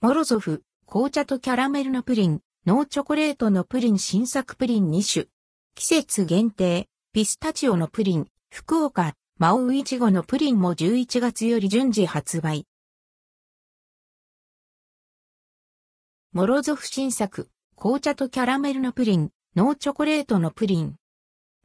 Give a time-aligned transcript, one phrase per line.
[0.00, 5.26] モロゾフ、紅茶とキャラメルのプリン、ノーチョコレートのプリン新作プリン2種。
[5.74, 12.64] 季節限定、ピスタチオのプリン、福岡、マオウイチゴのプリンも11月より順次発売。
[16.32, 20.94] モロゾフ新作、紅茶とキャラメルのプリン、ノーチョコレートのプリン。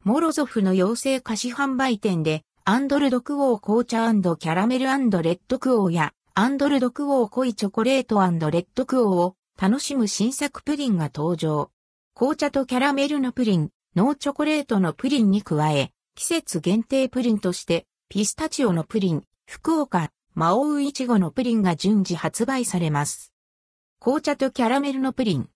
[0.02, 8.16] モロゾフの妖精菓子販売店で、アンドルドクオー紅茶キャラメルレッドクオーや、アンドルドクオー濃いチョコレート
[8.50, 11.70] レッドクオーを楽しむ新作プリンが登場。
[12.12, 23.32] 紅茶とキャラメルのプリン、濃チョコレートのプリンに加え、季節限定プリンとして、ピスタチオのプリン、福岡、あまおういちごのプリンが順次発売されます。
[24.00, 25.48] 紅茶とキャラメルのプリン。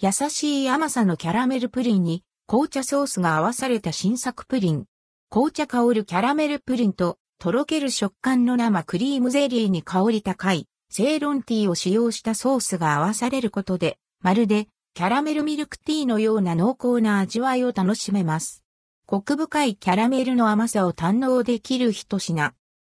[0.00, 4.86] 優しい甘さのキャラメルプリンに紅茶ソースが合わされた新作プリン。
[5.30, 18.62] 紅茶香るキャラメルプリンととろける食感の生クリームゼリーに香り高いセイロンティーを使用したソースが合わされることで、まるでキャラメルミルクティーのような濃厚な味わいを楽しめます。
[19.06, 22.52] コク深いキャラメルの甘さを堪能できる一品。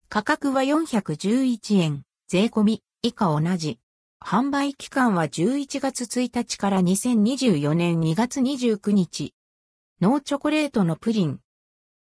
[0.09, 3.81] 価格は411円、税込み、以下同じ。
[4.25, 9.35] 販売期間は11月1日から2024年2月29日。
[10.01, 11.41] ノーチョコレートのプリン。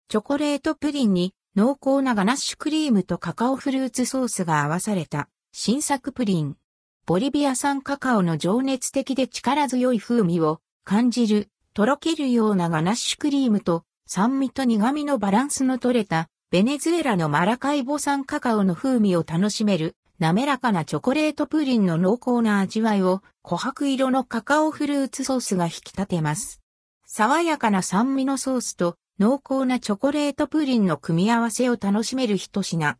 [0.08, 6.56] チョコレートプリンに濃厚なガナッシュクリームとカカオフルーツソースが合わされた新作プリン。
[7.05, 26.62] ボリビア産カカオの情熱的で力強い風味を感じる、とろけるようなガナッシュクリームと酸味と苦味のバランスの取れたベネズエラのマラカイボ産カカオの風味を楽しめる滑らかなチョコレートプリンの濃厚な味わいを琥珀色のカカオフルーツソースが引き立てます。
[27.05, 32.96] 爽やかな酸味のソースと濃厚なチョコレートプリンの組み合わせを楽しめる一品。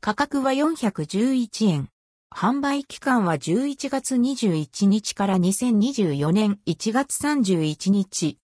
[0.00, 1.88] 価格は411円。
[2.32, 8.38] 販売期間は11月21日から2024年1月31日。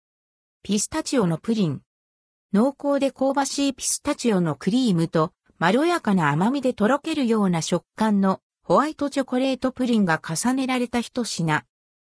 [0.63, 1.81] ピスタチオのプリン。
[2.53, 11.63] 濃厚で香ばしいピスタチオのクリームとまろやかな甘みでとろけるような食感のホワイトチョコレートプリンが重ねられた一品。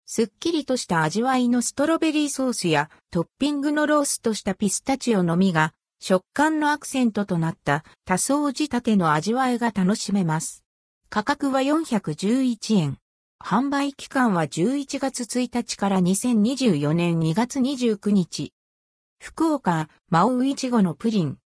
[0.08, 10.62] すっきりとした味わいのストロベリーソースやトッピングのローストしたピスタチオの実が食感のアクセントとなった多層仕立ての味わいが楽しめます。
[11.10, 12.98] 価格は411円。
[13.44, 18.52] 販売期間は11月1日から2024年2月29日。
[19.18, 21.38] 福岡、マオウイチゴのプリン。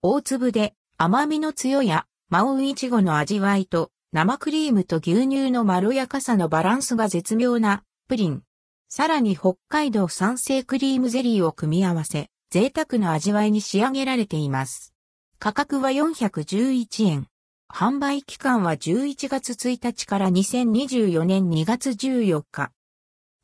[0.00, 8.42] 大粒で甘みの強や、マオウイチゴの味わいと、生クリームと牛乳のまろやかさのバランスが絶妙なプリン。
[8.88, 14.92] さらに北海道産生クリームゼリーを組み合わせ、贅沢な味わいに仕上げられています。
[15.38, 17.28] 価格は411円。
[17.72, 22.72] 販売期間は11月1日から2024年2月14日。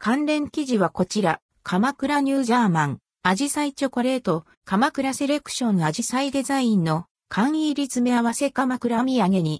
[0.00, 9.54] 関連記事はこちら、鎌倉ニュージャーマン、アジサイチョコレート、鎌倉セレクションアジサイデザインの簡易入り詰め合わせ鎌倉土産に